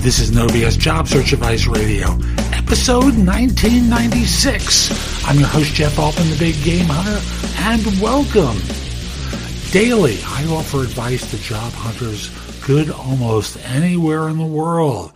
This 0.00 0.18
is 0.18 0.32
No 0.32 0.46
BS 0.46 0.78
Job 0.78 1.06
Search 1.06 1.34
Advice 1.34 1.66
Radio, 1.66 2.12
episode 2.54 3.18
1996. 3.18 5.28
I'm 5.28 5.38
your 5.38 5.46
host, 5.46 5.74
Jeff 5.74 5.98
Altman, 5.98 6.30
the 6.30 6.38
Big 6.38 6.54
Game 6.64 6.86
Hunter, 6.88 7.20
and 7.58 7.84
welcome. 8.00 8.56
Daily, 9.72 10.18
I 10.24 10.46
offer 10.46 10.84
advice 10.84 11.30
to 11.30 11.36
job 11.42 11.74
hunters 11.74 12.30
good 12.66 12.90
almost 12.90 13.58
anywhere 13.68 14.30
in 14.30 14.38
the 14.38 14.46
world 14.46 15.12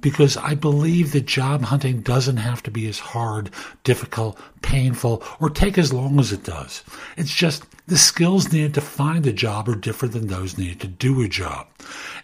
because 0.00 0.36
I 0.36 0.56
believe 0.56 1.12
that 1.12 1.26
job 1.26 1.62
hunting 1.62 2.00
doesn't 2.00 2.38
have 2.38 2.64
to 2.64 2.72
be 2.72 2.88
as 2.88 2.98
hard, 2.98 3.50
difficult, 3.84 4.40
painful, 4.60 5.22
or 5.38 5.50
take 5.50 5.78
as 5.78 5.92
long 5.92 6.18
as 6.18 6.32
it 6.32 6.42
does. 6.42 6.82
It's 7.16 7.32
just 7.32 7.64
the 7.86 7.96
skills 7.96 8.52
needed 8.52 8.74
to 8.74 8.80
find 8.80 9.24
a 9.26 9.32
job 9.32 9.68
are 9.68 9.76
different 9.76 10.14
than 10.14 10.26
those 10.26 10.58
needed 10.58 10.80
to 10.80 10.88
do 10.88 11.22
a 11.22 11.28
job. 11.28 11.68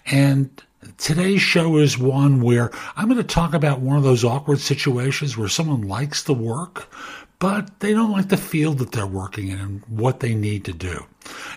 And 0.04 0.50
today's 0.98 1.40
show 1.40 1.76
is 1.76 1.98
one 1.98 2.40
where 2.40 2.70
I'm 2.96 3.06
going 3.08 3.16
to 3.18 3.24
talk 3.24 3.54
about 3.54 3.80
one 3.80 3.96
of 3.96 4.02
those 4.02 4.24
awkward 4.24 4.60
situations 4.60 5.36
where 5.36 5.48
someone 5.48 5.82
likes 5.82 6.22
the 6.22 6.34
work, 6.34 6.88
but 7.38 7.80
they 7.80 7.92
don't 7.92 8.12
like 8.12 8.28
the 8.28 8.36
field 8.36 8.78
that 8.78 8.92
they're 8.92 9.06
working 9.06 9.48
in 9.48 9.58
and 9.58 9.82
what 9.88 10.20
they 10.20 10.34
need 10.34 10.64
to 10.64 10.72
do. 10.72 11.04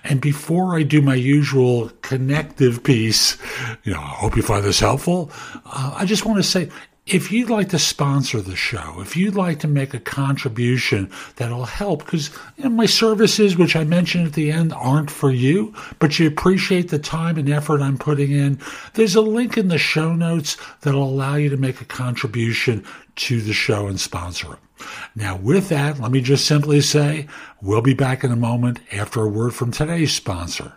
And 0.04 0.20
before 0.20 0.78
I 0.78 0.84
do 0.84 1.02
my 1.02 1.16
usual 1.16 1.92
connective 2.02 2.84
piece, 2.84 3.38
you 3.84 3.94
know, 3.94 4.00
I 4.00 4.08
hope 4.08 4.36
you 4.36 4.42
find 4.42 4.64
this 4.64 4.80
helpful. 4.80 5.32
Uh, 5.66 5.94
I 5.96 6.06
just 6.06 6.26
want 6.26 6.38
to 6.38 6.44
say, 6.44 6.70
if 7.10 7.32
you'd 7.32 7.50
like 7.50 7.70
to 7.70 7.80
sponsor 7.80 8.40
the 8.40 8.56
show, 8.56 9.02
if 9.02 9.18
you'd 9.18 9.36
like 9.36 9.60
to 9.60 9.68
make 9.68 9.96
a 9.96 10.00
contribution 10.00 11.12
that'll 11.38 11.66
help, 11.66 12.06
because 12.06 12.30
you 12.58 12.66
know, 12.66 12.70
my 12.70 12.86
services, 12.86 13.58
which 13.58 13.76
I 13.76 13.84
mentioned 13.84 14.28
at 14.28 14.34
the 14.34 14.52
end, 14.52 14.72
aren't 14.74 15.10
for 15.10 15.32
you, 15.32 15.74
but 15.98 16.20
you 16.20 16.28
appreciate 16.28 16.90
the 16.90 17.00
time 17.00 17.38
and 17.38 17.50
effort 17.50 17.82
I'm 17.82 17.98
putting 17.98 18.32
in, 18.32 18.60
there's 18.94 19.16
a 19.16 19.22
link 19.22 19.58
in 19.58 19.70
the 19.70 19.80
show 19.80 20.14
notes 20.14 20.56
that'll 20.82 21.04
allow 21.04 21.36
you 21.36 21.50
to 21.50 21.58
make 21.58 21.82
a 21.82 21.86
contribution 21.86 22.86
to 23.16 23.42
the 23.42 23.54
show 23.54 23.88
and 23.88 24.00
sponsor 24.00 24.54
it. 24.54 24.86
Now, 25.16 25.36
with 25.36 25.70
that, 25.70 26.00
let 26.00 26.12
me 26.12 26.22
just 26.22 26.46
simply 26.46 26.80
say 26.82 27.28
we'll 27.62 27.82
be 27.82 27.96
back 27.96 28.24
in 28.24 28.32
a 28.32 28.38
moment 28.38 28.80
after 28.94 29.22
a 29.24 29.28
word 29.28 29.56
from 29.56 29.72
today's 29.72 30.14
sponsor. 30.14 30.74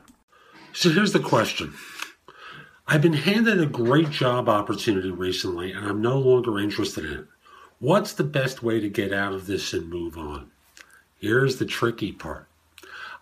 So 0.72 0.90
here's 0.90 1.12
the 1.12 1.20
question. 1.20 1.74
I've 2.86 3.00
been 3.00 3.12
handed 3.12 3.60
a 3.60 3.66
great 3.66 4.10
job 4.10 4.48
opportunity 4.48 5.10
recently 5.10 5.72
and 5.72 5.86
I'm 5.86 6.02
no 6.02 6.18
longer 6.18 6.58
interested 6.58 7.04
in 7.04 7.12
it. 7.12 7.26
What's 7.78 8.12
the 8.12 8.24
best 8.24 8.62
way 8.62 8.80
to 8.80 8.88
get 8.88 9.12
out 9.12 9.32
of 9.32 9.46
this 9.46 9.72
and 9.72 9.88
move 9.88 10.18
on? 10.18 10.50
Here's 11.18 11.56
the 11.56 11.64
tricky 11.64 12.10
part. 12.10 12.48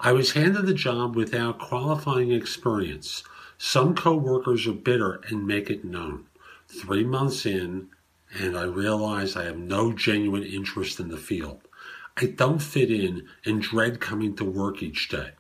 I 0.00 0.12
was 0.12 0.32
handed 0.32 0.64
the 0.64 0.74
job 0.74 1.14
without 1.14 1.58
qualifying 1.58 2.32
experience. 2.32 3.22
Some 3.58 3.94
coworkers 3.94 4.66
are 4.66 4.72
bitter 4.72 5.20
and 5.28 5.46
make 5.46 5.68
it 5.68 5.84
known. 5.84 6.24
Three 6.66 7.04
months 7.04 7.44
in, 7.44 7.88
and 8.32 8.56
I 8.56 8.64
realize 8.64 9.36
I 9.36 9.44
have 9.44 9.58
no 9.58 9.92
genuine 9.92 10.42
interest 10.42 10.98
in 11.00 11.08
the 11.08 11.18
field. 11.18 11.60
I 12.16 12.26
don't 12.26 12.60
fit 12.62 12.90
in 12.90 13.28
and 13.44 13.60
dread 13.60 14.00
coming 14.00 14.34
to 14.36 14.44
work 14.44 14.82
each 14.82 15.10
day. 15.10 15.32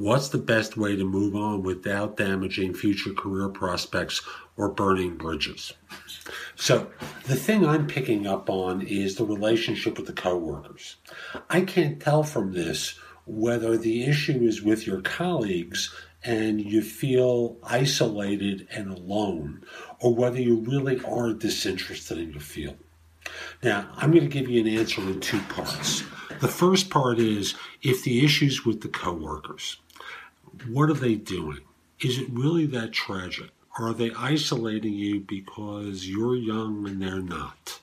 What's 0.00 0.30
the 0.30 0.38
best 0.38 0.78
way 0.78 0.96
to 0.96 1.04
move 1.04 1.36
on 1.36 1.62
without 1.62 2.16
damaging 2.16 2.72
future 2.72 3.12
career 3.12 3.50
prospects 3.50 4.22
or 4.56 4.70
burning 4.70 5.18
bridges? 5.18 5.74
So, 6.56 6.90
the 7.26 7.36
thing 7.36 7.66
I'm 7.66 7.86
picking 7.86 8.26
up 8.26 8.48
on 8.48 8.80
is 8.80 9.16
the 9.16 9.26
relationship 9.26 9.98
with 9.98 10.06
the 10.06 10.14
coworkers. 10.14 10.96
I 11.50 11.60
can't 11.60 12.00
tell 12.00 12.22
from 12.22 12.54
this 12.54 12.98
whether 13.26 13.76
the 13.76 14.04
issue 14.04 14.40
is 14.40 14.62
with 14.62 14.86
your 14.86 15.02
colleagues 15.02 15.94
and 16.24 16.62
you 16.62 16.80
feel 16.80 17.58
isolated 17.62 18.68
and 18.70 18.90
alone, 18.90 19.62
or 19.98 20.14
whether 20.14 20.40
you 20.40 20.60
really 20.60 20.98
are 21.04 21.34
disinterested 21.34 22.16
in 22.16 22.30
your 22.30 22.40
field. 22.40 22.78
Now, 23.62 23.86
I'm 23.98 24.12
going 24.12 24.26
to 24.26 24.34
give 24.34 24.48
you 24.48 24.62
an 24.62 24.78
answer 24.78 25.02
in 25.02 25.20
two 25.20 25.40
parts. 25.50 26.04
The 26.40 26.48
first 26.48 26.88
part 26.88 27.18
is 27.18 27.54
if 27.82 28.02
the 28.02 28.24
issue's 28.24 28.64
with 28.64 28.80
the 28.80 28.88
coworkers, 28.88 29.76
what 30.68 30.90
are 30.90 30.94
they 30.94 31.14
doing? 31.14 31.60
Is 32.00 32.18
it 32.18 32.28
really 32.30 32.66
that 32.66 32.92
tragic? 32.92 33.50
Are 33.78 33.92
they 33.92 34.10
isolating 34.12 34.94
you 34.94 35.20
because 35.20 36.08
you're 36.08 36.36
young 36.36 36.88
and 36.88 37.00
they're 37.00 37.22
not? 37.22 37.80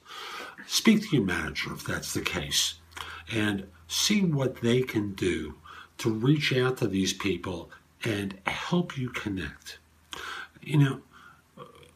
Speak 0.68 1.02
to 1.02 1.16
your 1.16 1.26
manager 1.26 1.74
if 1.74 1.86
that's 1.86 2.14
the 2.14 2.22
case 2.22 2.76
and 3.32 3.68
see 3.88 4.22
what 4.22 4.62
they 4.62 4.82
can 4.82 5.14
do 5.14 5.56
to 5.98 6.10
reach 6.10 6.54
out 6.54 6.78
to 6.78 6.88
these 6.88 7.14
people 7.14 7.70
and 8.04 8.38
help 8.46 8.98
you 8.98 9.10
connect. 9.10 9.80
You 10.62 10.78
know, 10.78 11.02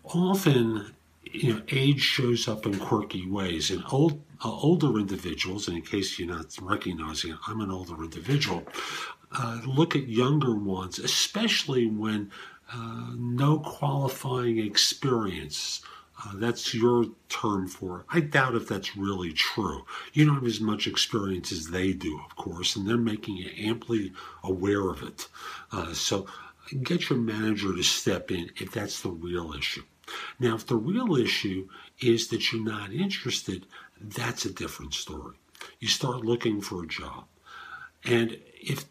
often, 0.03 0.93
you 1.23 1.53
know, 1.53 1.61
age 1.69 2.01
shows 2.01 2.47
up 2.47 2.65
in 2.65 2.79
quirky 2.79 3.27
ways. 3.27 3.69
And 3.71 3.83
old, 3.91 4.21
uh, 4.43 4.51
older 4.51 4.97
individuals, 4.97 5.67
and 5.67 5.77
in 5.77 5.83
case 5.83 6.17
you're 6.17 6.27
not 6.27 6.57
recognizing 6.61 7.31
it, 7.31 7.37
I'm 7.47 7.61
an 7.61 7.71
older 7.71 8.01
individual, 8.03 8.63
uh, 9.37 9.61
look 9.65 9.95
at 9.95 10.07
younger 10.07 10.55
ones, 10.55 10.99
especially 10.99 11.87
when 11.87 12.31
uh, 12.73 13.11
no 13.17 13.59
qualifying 13.59 14.57
experience 14.59 15.81
uh, 16.23 16.31
that's 16.35 16.73
your 16.73 17.05
term 17.29 17.67
for 17.67 18.01
it. 18.01 18.05
I 18.09 18.19
doubt 18.19 18.55
if 18.55 18.67
that's 18.67 18.95
really 18.95 19.33
true. 19.33 19.85
You 20.13 20.25
don't 20.25 20.35
have 20.35 20.45
as 20.45 20.59
much 20.59 20.85
experience 20.85 21.51
as 21.51 21.69
they 21.69 21.93
do, 21.93 22.19
of 22.23 22.35
course, 22.35 22.75
and 22.75 22.87
they're 22.87 22.97
making 22.97 23.37
you 23.37 23.49
amply 23.57 24.11
aware 24.43 24.89
of 24.89 25.01
it. 25.01 25.27
Uh, 25.71 25.93
so 25.93 26.27
get 26.83 27.09
your 27.09 27.17
manager 27.19 27.75
to 27.75 27.83
step 27.83 28.29
in 28.29 28.51
if 28.57 28.71
that's 28.71 29.01
the 29.01 29.09
real 29.09 29.53
issue. 29.53 29.83
Now, 30.39 30.55
if 30.55 30.67
the 30.67 30.75
real 30.75 31.15
issue 31.15 31.69
is 31.99 32.27
that 32.27 32.51
you're 32.51 32.63
not 32.63 32.91
interested, 32.91 33.65
that's 33.99 34.45
a 34.45 34.53
different 34.53 34.93
story. 34.93 35.37
You 35.79 35.87
start 35.87 36.25
looking 36.25 36.61
for 36.61 36.83
a 36.83 36.87
job. 36.87 37.25
And 38.03 38.37
if 38.61 38.85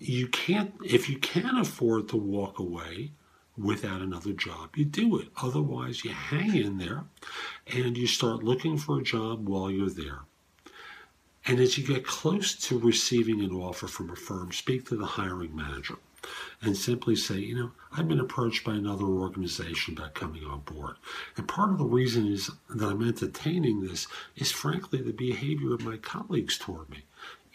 you 0.00 0.26
can't, 0.28 0.74
if 0.84 1.08
you 1.08 1.18
can't 1.18 1.60
afford 1.60 2.08
to 2.08 2.16
walk 2.16 2.58
away, 2.58 3.12
without 3.62 4.00
another 4.00 4.32
job. 4.32 4.76
You 4.76 4.84
do 4.84 5.18
it. 5.18 5.28
Otherwise, 5.42 6.04
you 6.04 6.10
hang 6.10 6.56
in 6.56 6.78
there 6.78 7.04
and 7.66 7.96
you 7.96 8.06
start 8.06 8.42
looking 8.42 8.78
for 8.78 8.98
a 8.98 9.02
job 9.02 9.48
while 9.48 9.70
you're 9.70 9.90
there. 9.90 10.20
And 11.46 11.58
as 11.58 11.78
you 11.78 11.86
get 11.86 12.06
close 12.06 12.54
to 12.66 12.78
receiving 12.78 13.40
an 13.40 13.52
offer 13.52 13.86
from 13.86 14.10
a 14.10 14.16
firm, 14.16 14.52
speak 14.52 14.86
to 14.88 14.96
the 14.96 15.06
hiring 15.06 15.54
manager 15.54 15.96
and 16.60 16.76
simply 16.76 17.16
say, 17.16 17.38
you 17.38 17.54
know, 17.54 17.70
I've 17.92 18.08
been 18.08 18.20
approached 18.20 18.62
by 18.62 18.74
another 18.74 19.06
organization 19.06 19.94
about 19.96 20.14
coming 20.14 20.44
on 20.44 20.60
board. 20.60 20.96
And 21.36 21.48
part 21.48 21.70
of 21.70 21.78
the 21.78 21.86
reason 21.86 22.26
is 22.26 22.50
that 22.68 22.86
I'm 22.86 23.06
entertaining 23.06 23.80
this 23.80 24.06
is 24.36 24.52
frankly 24.52 25.00
the 25.00 25.12
behavior 25.12 25.72
of 25.72 25.84
my 25.84 25.96
colleagues 25.96 26.58
toward 26.58 26.90
me 26.90 27.04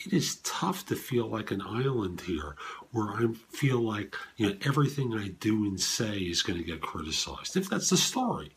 it 0.05 0.13
is 0.13 0.37
tough 0.37 0.85
to 0.87 0.95
feel 0.95 1.27
like 1.27 1.51
an 1.51 1.61
island 1.61 2.21
here 2.21 2.55
where 2.91 3.09
I 3.09 3.27
feel 3.49 3.81
like 3.81 4.15
you 4.37 4.47
know 4.47 4.55
everything 4.61 5.13
I 5.13 5.29
do 5.29 5.65
and 5.65 5.79
say 5.79 6.19
is 6.19 6.43
going 6.43 6.59
to 6.59 6.65
get 6.65 6.81
criticized. 6.81 7.57
If 7.57 7.69
that's 7.69 7.89
the 7.89 7.97
story, 7.97 8.51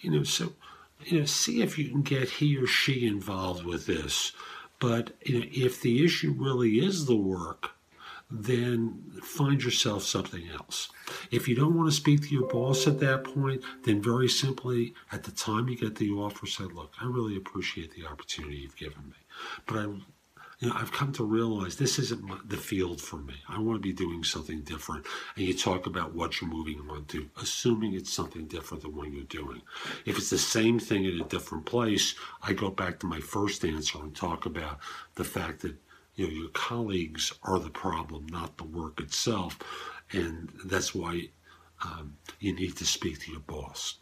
you 0.00 0.10
know, 0.10 0.22
so 0.22 0.52
you 1.04 1.20
know, 1.20 1.26
see 1.26 1.62
if 1.62 1.78
you 1.78 1.88
can 1.88 2.02
get 2.02 2.30
he 2.30 2.56
or 2.56 2.66
she 2.66 3.06
involved 3.06 3.64
with 3.64 3.86
this. 3.86 4.32
But 4.78 5.12
you 5.22 5.40
know, 5.40 5.46
if 5.50 5.80
the 5.80 6.04
issue 6.04 6.34
really 6.36 6.78
is 6.78 7.06
the 7.06 7.16
work, 7.16 7.70
then 8.30 9.02
find 9.22 9.62
yourself 9.62 10.02
something 10.02 10.48
else. 10.48 10.88
If 11.30 11.46
you 11.46 11.54
don't 11.54 11.76
want 11.76 11.90
to 11.90 11.96
speak 11.96 12.22
to 12.22 12.34
your 12.34 12.48
boss 12.48 12.86
at 12.86 13.00
that 13.00 13.24
point, 13.24 13.62
then 13.84 14.02
very 14.02 14.28
simply, 14.28 14.94
at 15.12 15.24
the 15.24 15.30
time 15.30 15.68
you 15.68 15.76
get 15.76 15.96
the 15.96 16.10
offer, 16.10 16.46
say, 16.46 16.64
"Look, 16.64 16.92
I 17.00 17.06
really 17.06 17.36
appreciate 17.36 17.94
the 17.94 18.06
opportunity 18.06 18.56
you've 18.56 18.76
given 18.76 19.08
me, 19.08 19.16
but 19.66 19.78
I 19.78 19.86
you 20.60 20.68
know, 20.68 20.74
I've 20.76 20.92
come 20.92 21.12
to 21.12 21.24
realize 21.24 21.76
this 21.76 21.98
isn't 21.98 22.48
the 22.48 22.56
field 22.56 23.00
for 23.00 23.16
me. 23.16 23.34
I 23.48 23.58
want 23.58 23.76
to 23.76 23.82
be 23.82 23.92
doing 23.92 24.22
something 24.24 24.60
different. 24.62 25.06
And 25.36 25.44
you 25.46 25.54
talk 25.54 25.86
about 25.86 26.14
what 26.14 26.40
you're 26.40 26.50
moving 26.50 26.80
on 26.90 27.04
to, 27.06 27.28
assuming 27.40 27.94
it's 27.94 28.12
something 28.12 28.46
different 28.46 28.82
than 28.82 28.94
what 28.94 29.12
you're 29.12 29.24
doing. 29.24 29.62
If 30.06 30.16
it's 30.16 30.30
the 30.30 30.38
same 30.38 30.78
thing 30.78 31.04
in 31.04 31.20
a 31.20 31.24
different 31.24 31.66
place, 31.66 32.14
I 32.42 32.52
go 32.52 32.70
back 32.70 33.00
to 33.00 33.06
my 33.06 33.20
first 33.20 33.64
answer 33.64 33.98
and 33.98 34.14
talk 34.14 34.46
about 34.46 34.78
the 35.16 35.24
fact 35.24 35.60
that 35.62 35.76
you 36.14 36.26
know 36.26 36.32
your 36.32 36.50
colleagues 36.50 37.32
are 37.42 37.58
the 37.58 37.70
problem, 37.70 38.26
not 38.30 38.56
the 38.56 38.64
work 38.64 39.00
itself, 39.00 39.58
and 40.12 40.52
that's 40.64 40.94
why 40.94 41.28
um, 41.84 42.16
you 42.38 42.54
need 42.54 42.76
to 42.76 42.86
speak 42.86 43.20
to 43.20 43.32
your 43.32 43.40
boss. 43.40 43.98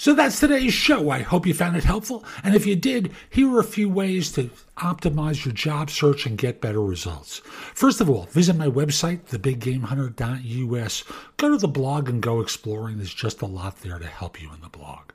So 0.00 0.14
that's 0.14 0.38
today's 0.38 0.72
show. 0.72 1.10
I 1.10 1.22
hope 1.22 1.44
you 1.44 1.52
found 1.52 1.76
it 1.76 1.82
helpful. 1.82 2.24
And 2.44 2.54
if 2.54 2.64
you 2.64 2.76
did, 2.76 3.10
here 3.30 3.52
are 3.52 3.58
a 3.58 3.64
few 3.64 3.88
ways 3.88 4.30
to 4.32 4.48
optimize 4.76 5.44
your 5.44 5.52
job 5.52 5.90
search 5.90 6.24
and 6.24 6.38
get 6.38 6.60
better 6.60 6.80
results. 6.80 7.38
First 7.74 8.00
of 8.00 8.08
all, 8.08 8.26
visit 8.26 8.54
my 8.54 8.68
website, 8.68 9.22
thebiggamehunter.us. 9.22 11.04
Go 11.36 11.50
to 11.50 11.58
the 11.58 11.66
blog 11.66 12.08
and 12.08 12.22
go 12.22 12.40
exploring. 12.40 12.98
There's 12.98 13.12
just 13.12 13.42
a 13.42 13.46
lot 13.46 13.80
there 13.80 13.98
to 13.98 14.06
help 14.06 14.40
you 14.40 14.52
in 14.54 14.60
the 14.60 14.68
blog. 14.68 15.10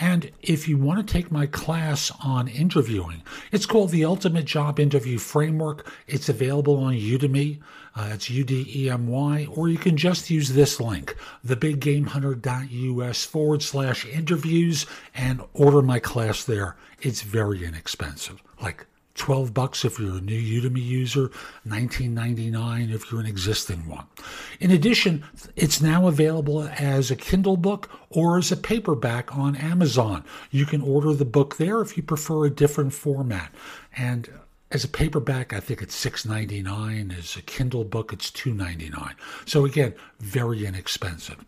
And 0.00 0.32
if 0.42 0.66
you 0.66 0.78
want 0.78 1.06
to 1.06 1.12
take 1.12 1.30
my 1.30 1.46
class 1.46 2.10
on 2.24 2.48
interviewing, 2.48 3.22
it's 3.52 3.66
called 3.66 3.90
the 3.90 4.04
Ultimate 4.04 4.46
Job 4.46 4.80
Interview 4.80 5.18
Framework. 5.18 5.88
It's 6.08 6.28
available 6.28 6.78
on 6.78 6.94
Udemy. 6.94 7.60
Uh, 7.96 8.10
it's 8.12 8.28
U 8.28 8.42
D 8.42 8.68
E 8.74 8.90
M 8.90 9.06
Y, 9.06 9.46
or 9.54 9.68
you 9.68 9.78
can 9.78 9.96
just 9.96 10.28
use 10.28 10.48
this 10.48 10.80
link, 10.80 11.14
thebiggamehunter.us 11.46 13.24
forward 13.24 13.62
slash 13.62 14.04
interviews, 14.24 14.86
and 15.14 15.42
order 15.52 15.82
my 15.82 15.98
class 15.98 16.44
there. 16.44 16.76
It's 17.02 17.20
very 17.20 17.62
inexpensive, 17.62 18.42
like 18.62 18.86
12 19.16 19.52
bucks 19.52 19.84
if 19.84 19.98
you're 19.98 20.16
a 20.16 20.20
new 20.22 20.62
Udemy 20.62 20.82
user, 20.82 21.30
19.99 21.68 22.92
if 22.92 23.12
you're 23.12 23.20
an 23.20 23.26
existing 23.26 23.86
one. 23.86 24.06
In 24.60 24.70
addition, 24.70 25.24
it's 25.56 25.82
now 25.82 26.08
available 26.08 26.62
as 26.78 27.10
a 27.10 27.16
Kindle 27.16 27.58
book 27.58 27.90
or 28.08 28.38
as 28.38 28.50
a 28.50 28.56
paperback 28.56 29.36
on 29.36 29.56
Amazon. 29.56 30.24
You 30.50 30.64
can 30.64 30.80
order 30.80 31.12
the 31.12 31.26
book 31.26 31.58
there 31.58 31.82
if 31.82 31.98
you 31.98 32.02
prefer 32.02 32.46
a 32.46 32.50
different 32.50 32.94
format. 32.94 33.52
And 33.94 34.30
as 34.70 34.84
a 34.84 34.88
paperback, 34.88 35.52
I 35.52 35.60
think 35.60 35.82
it's 35.82 36.02
$6.99. 36.02 37.16
As 37.16 37.36
a 37.36 37.42
Kindle 37.42 37.84
book, 37.84 38.10
it's 38.12 38.30
$2.99. 38.30 39.14
So 39.44 39.66
again, 39.66 39.94
very 40.18 40.64
inexpensive. 40.64 41.44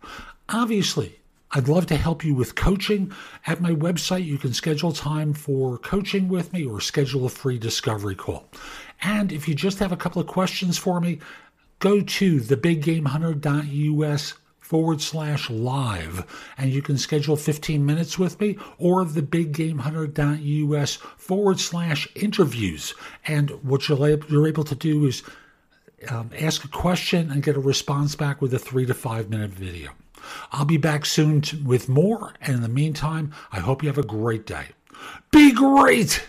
Obviously, 0.47 1.19
I'd 1.51 1.69
love 1.69 1.85
to 1.87 1.95
help 1.95 2.25
you 2.25 2.33
with 2.33 2.55
coaching. 2.55 3.11
At 3.45 3.61
my 3.61 3.71
website, 3.71 4.25
you 4.25 4.37
can 4.37 4.53
schedule 4.53 4.91
time 4.91 5.33
for 5.33 5.77
coaching 5.77 6.27
with 6.27 6.51
me 6.51 6.65
or 6.65 6.81
schedule 6.81 7.25
a 7.25 7.29
free 7.29 7.57
discovery 7.57 8.15
call. 8.15 8.49
And 9.01 9.31
if 9.31 9.47
you 9.47 9.55
just 9.55 9.79
have 9.79 9.93
a 9.93 9.97
couple 9.97 10.21
of 10.21 10.27
questions 10.27 10.77
for 10.77 10.99
me, 10.99 11.19
go 11.79 12.01
to 12.01 12.39
thebiggamehunter.us 12.39 14.33
forward 14.59 15.01
slash 15.01 15.49
live 15.49 16.25
and 16.57 16.73
you 16.73 16.81
can 16.81 16.97
schedule 16.97 17.37
15 17.37 17.85
minutes 17.85 18.19
with 18.19 18.37
me 18.41 18.57
or 18.77 19.05
thebiggamehunter.us 19.05 20.95
forward 20.95 21.59
slash 21.61 22.09
interviews. 22.15 22.93
And 23.25 23.51
what 23.63 23.87
you're 23.87 24.47
able 24.47 24.65
to 24.65 24.75
do 24.75 25.05
is 25.05 25.23
um, 26.09 26.31
ask 26.37 26.65
a 26.65 26.67
question 26.67 27.31
and 27.31 27.41
get 27.41 27.55
a 27.55 27.61
response 27.61 28.15
back 28.15 28.41
with 28.41 28.53
a 28.53 28.59
three 28.59 28.85
to 28.85 28.93
five 28.93 29.29
minute 29.29 29.51
video. 29.51 29.91
I'll 30.51 30.65
be 30.65 30.77
back 30.77 31.05
soon 31.05 31.43
with 31.63 31.89
more. 31.89 32.33
And 32.41 32.55
in 32.55 32.61
the 32.61 32.69
meantime, 32.69 33.33
I 33.51 33.59
hope 33.59 33.83
you 33.83 33.89
have 33.89 33.97
a 33.97 34.03
great 34.03 34.45
day. 34.45 34.67
Be 35.31 35.51
great! 35.51 36.27